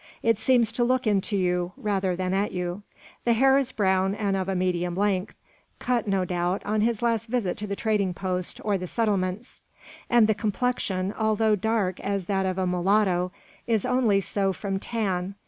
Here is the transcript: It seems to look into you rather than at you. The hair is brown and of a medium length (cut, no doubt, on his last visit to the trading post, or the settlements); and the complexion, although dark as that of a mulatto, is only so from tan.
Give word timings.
It 0.23 0.39
seems 0.39 0.71
to 0.73 0.83
look 0.83 1.05
into 1.05 1.37
you 1.37 1.73
rather 1.77 2.15
than 2.15 2.33
at 2.33 2.51
you. 2.51 2.81
The 3.23 3.33
hair 3.33 3.59
is 3.59 3.71
brown 3.71 4.15
and 4.15 4.35
of 4.35 4.49
a 4.49 4.55
medium 4.55 4.95
length 4.95 5.35
(cut, 5.77 6.07
no 6.07 6.25
doubt, 6.25 6.65
on 6.65 6.81
his 6.81 7.03
last 7.03 7.27
visit 7.27 7.55
to 7.57 7.67
the 7.67 7.75
trading 7.75 8.15
post, 8.15 8.59
or 8.65 8.79
the 8.79 8.87
settlements); 8.87 9.61
and 10.09 10.25
the 10.25 10.33
complexion, 10.33 11.13
although 11.15 11.55
dark 11.55 11.99
as 11.99 12.25
that 12.25 12.47
of 12.47 12.57
a 12.57 12.65
mulatto, 12.65 13.31
is 13.67 13.85
only 13.85 14.21
so 14.21 14.51
from 14.51 14.79
tan. 14.79 15.35